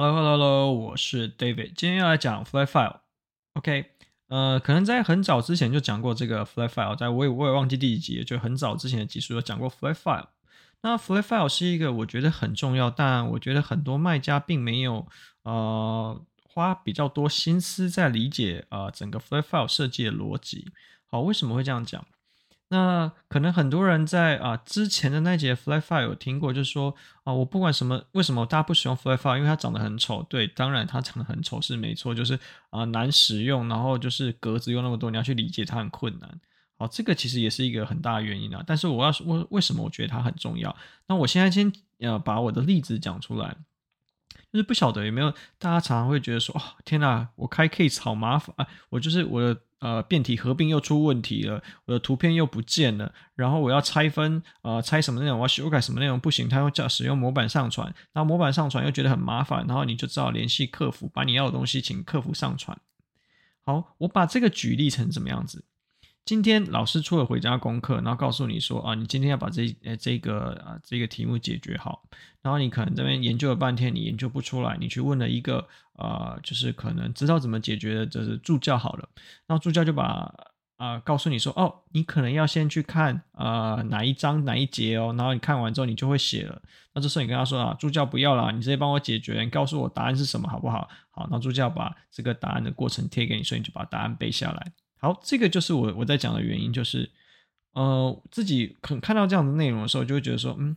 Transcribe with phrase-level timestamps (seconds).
[0.00, 3.84] Hello，Hello，Hello，我是 David，今天要来讲 Fly File，OK，
[4.28, 10.28] 呃，可能在很早之前就讲过这个 Fly File，在我也我也忘记第几集，就很早之前的集数有讲过 Fly File。
[10.80, 15.06] 那 Fly File 是一个我觉得很重要，但我觉得很多卖家并没有
[15.42, 20.72] 呃花比较多心思在理解呃整个 Fly File 设计的逻辑。
[21.08, 22.02] 好，为什么会这样讲？
[22.72, 26.94] 那可能很多人在啊之前的那节 FlyFire 有听过，就是说
[27.24, 30.22] 啊，我不管什么，为什么大家不使用 FlyFire，因为它长得很丑。
[30.30, 32.38] 对，当然它长得很丑是没错，就是
[32.70, 36.40] 啊难使用，然后就是格子又那么多，你要去理解它很困难。
[36.78, 38.62] 好，这个其实也是一个很大的原因啊。
[38.64, 40.76] 但是我要说，为为什么我觉得它很重要？
[41.08, 43.56] 那我现在先呃把我的例子讲出来，
[44.52, 49.60] 就是不晓得有没有大家常常会觉得说，哦，天哪，我开 case 好麻烦啊，我就是我的。
[49.80, 62.78] 呃，变体合并又出问题了，我的图片又不见了，然后我要拆分，呃，拆什么内容，我要修改什么内容不行，他又叫使用模板上传，那模板上传又觉得很麻烦，然后你就只好联系客服，把你要的东西请客服上传。
[63.62, 65.64] 好，我把这个举例成怎么样子？
[66.30, 72.04] 今天老师出了回家功课，然后告诉你说啊，你今天要把这呃这个啊这个题目解决好，
[72.40, 79.08] 然后你可能这边研究了半天，你研究不出来，你去问了一个呃，就是可能知道怎么解决的，就是助教好了，
[79.48, 80.32] 然后助教就把
[80.76, 86.62] 啊、告诉你说，哦，你可能要先去看啊、哪一章哪一节哦，然后你看完之后你就会写了，
[86.94, 90.88] 那这时候你跟他说啊，助教不要啦，你直接帮我解决，你告诉我答案是什么好不好？
[91.10, 94.72] 好，那助教把这个答案的过程贴给你，所以你就把答案背下来。
[95.00, 97.10] 好，这个就是我我在讲的原因，就是，
[97.72, 100.76] 呃，自己可看到这样的内容的时候，就会觉得说，嗯，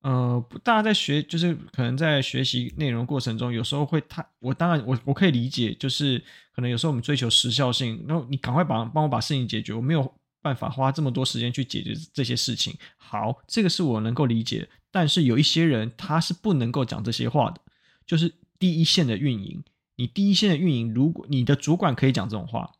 [0.00, 6.18] 呃，大家在学，就是可能在学习内容过程中，有时候会太，我当然我我可以理解，就是
[6.52, 12.76] 可能有时候我们追求时效性，然后你赶快把帮我把事情解决，我没有办法花这么多时间去解决这些事情。
[12.96, 17.60] 好，这个是我能够理解，但是有一些人他是不能够讲这些话的，
[18.04, 19.62] 就是第一线的运营，
[19.94, 22.72] 你第一线的运营，如果你的主管可以讲这种话。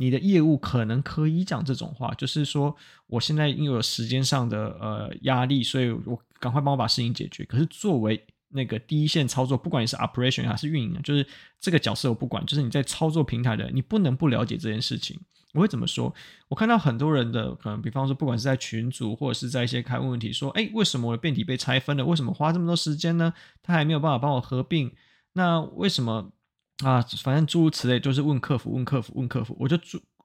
[0.00, 2.74] 你的业务可能可以讲这种话，就是说，
[3.08, 7.44] 我现在因为有时间上的呃压力，所以我赶快帮我把事情解决。
[7.44, 11.26] 可是作为那个第一线操作，不管你是 operation 还是运营，就是
[11.58, 15.18] 这个角色我不管，就是你在操作平台的，你不能不了解这件事情。
[15.52, 16.14] 我会怎么说？
[16.46, 22.06] 我看到很多人的可能，比方说，不管是在群组或者是在一些开问问题，说，哎，为什么我的变体被拆分了？
[22.06, 23.34] 为什么花这么多时间呢？
[23.62, 24.92] 他还没有办法帮我合并？
[25.32, 26.30] 那为什么？
[26.84, 29.56] 啊，反正诸如此类，就是问客服，问客服，问客服。
[29.58, 29.76] 我就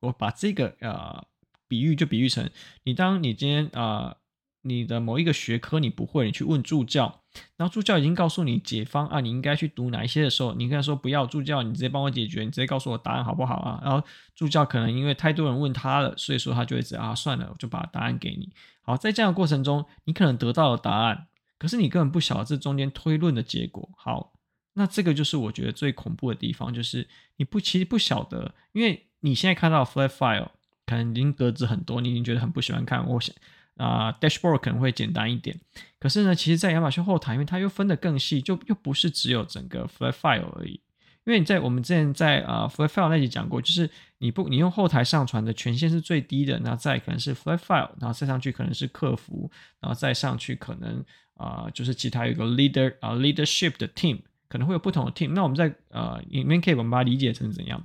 [0.00, 1.24] 我把这个呃
[1.68, 2.50] 比喻就比喻成，
[2.82, 4.16] 你当你今天啊、
[4.62, 7.22] 你的某一个学科你不会，你去问助教，
[7.56, 13.80] 然后助教已经告诉你解方啊，你应该去读哪一些的时候，你跟他说不要助教，你直接帮我解决，你直接告诉我答案好不好啊？
[13.84, 18.52] 然后助教可能因为太多人问他了，所以说他就会直接啊，算了，我就把答案给你。
[18.82, 21.28] 好，在这样的过程中，你可能得到了答案，
[21.58, 23.88] 可是你根本不晓得这中间推论的结果。
[23.96, 24.32] 好。
[24.80, 30.48] 那这个就是我觉得最恐怖的地方，就是你不其实不晓得，因为你现在看到 flat file
[30.86, 33.06] 可能已经格子很多，你已经觉得很不喜欢看。
[33.06, 33.36] 我想
[33.76, 35.54] 啊、，dashboard 可能会简单一点，
[35.98, 40.80] 可是呢，其实，在亚马逊后台，因为它又分得更细，就又不是只有整个 flat file 而已。
[41.24, 51.04] 因为你在我们之前在啊、flat file 那集讲过，就是你不你用后台上传的权限是最低的，那再可能是 flat file，然后再上去可能是客服，然后再上去可能
[51.34, 54.20] 啊、就是其他有个 leader 啊、leadership 的 team。
[54.50, 57.82] 可能会有不同的 team，那我们在呃里面可以我们把它理解成怎样？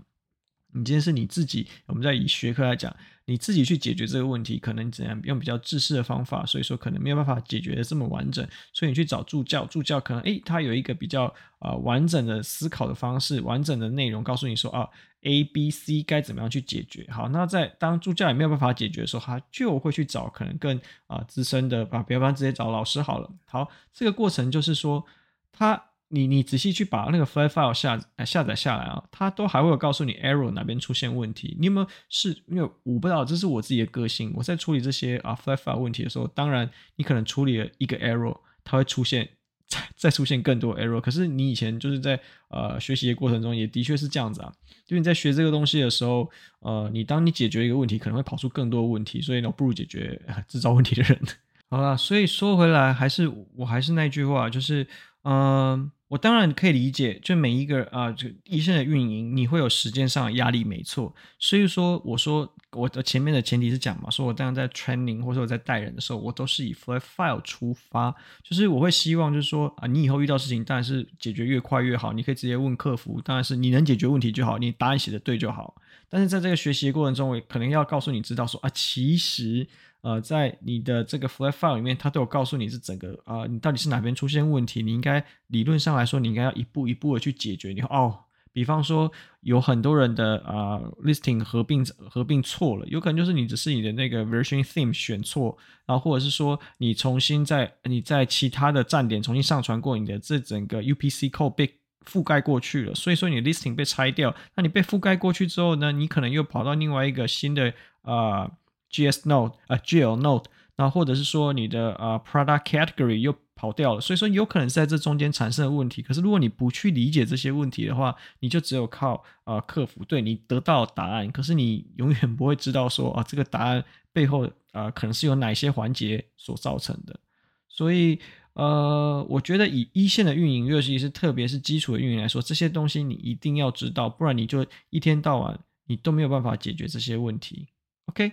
[0.74, 2.94] 你今天是你自己，我们在以学科来讲，
[3.24, 11.26] 你自己去解决这个问题，可能怎样用比较制式的方法，所以说可能没有办法解决的这么完整，所以你去找助教，助教可能诶，他有一个比较
[11.60, 14.90] 啊、呃、完整的思考的方式，完整的内容告诉你说啊
[15.22, 17.08] A B C 该怎么样去解决。
[17.10, 20.78] 好，那在当助教也没有办法解决的时候，他就会去找可能更
[21.08, 23.32] 啊、资深的，把比方直接找老师好了。
[23.46, 25.06] 好，这个过程就是说
[25.54, 25.82] 他。
[26.16, 31.56] 你你仔细去把那个 flat file 下下载下来啊，它都还会有告诉你 error 哪边出现问题。
[31.60, 32.30] 你有没有是？
[32.48, 34.34] 因为我不知道，这是我自己的个性。
[34.36, 39.28] 我在处理这些啊 flat file 问题的时候，当然你可能处理了一个 error，它会出现
[39.68, 41.02] 再再出现更多 error。
[41.02, 44.52] 可是你以前就是在呃学习的过程中，也的确是这样子啊。
[44.88, 46.30] 因为你在学这个东西的时候，
[46.60, 51.20] 呃，你当你解决一个问题，可能会跑出更多问题，所以呢，不如解决 制造问题的人。
[51.70, 54.88] 好了，所以说回来，还是我还是那句话，就是
[55.24, 55.92] 嗯。
[56.08, 61.14] 我当然可以理解，就每一个啊，这、呃、一线的运营，你会有时间上的压力，没错。
[61.40, 68.14] 所以说，我说我的前面的前提是讲嘛，说我当然在 training 或者我在带人的时候，我都是以 flat file 出发，
[68.44, 75.76] 就是我会希望就是说啊，你以后遇到事情，当然是解决越快越好，你可以直接问客服，当然是你能解决问题就好，你答案写的对就好。
[76.08, 79.68] 但是在这个学习的过程中，我可能要告诉你知道说啊，其实。
[80.06, 87.70] 呃，在你的这个 flat file 里面，它都有告诉你是整个啊、你到底是哪边出现问题，你应该理论上来说，你应该要一步一步的去解决。
[87.70, 88.16] 你哦，
[88.54, 89.12] 比方说
[89.42, 95.58] 有很多人的啊、listing 合并合并错了，有可能就是你只是你的那个 version theme 选错，
[95.88, 101.68] 然后或者是说你重新在你在其他的站点重新上传过你的这整个 UPC code 被
[102.06, 107.74] 覆盖过去了，所以说你 listing 被拆掉，那你被覆盖过去之后呢，你可能又跑到另外一个新的
[108.04, 108.52] 啊、
[108.96, 116.02] GS Note 啊、呃、GL Note，然后或者是说你的啊、product category 又跑掉了，所以说有可能在这中间产生的问题。
[116.02, 123.84] 可是如果你不去理解这些问题的话，你就只有靠啊、客服对你得到答案，可是你永远不会知道说啊这个答案
[124.14, 127.20] 背后啊、可能是由哪些环节所造成的，
[127.68, 128.20] 所以。
[128.56, 137.68] 呃，我觉得以一线的运营，尤其是特别是基础的运营来说，这些东西你一定要知道，不然你就一天到晚你都没有办法解决这些问题。
[138.06, 138.32] OK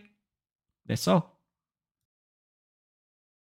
[0.88, 1.36] é só